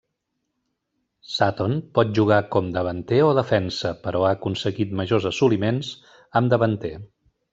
[1.33, 5.93] Sutton pot jugar com davanter o defensa, però ha aconseguit majors assoliments
[6.41, 6.93] amb davanter.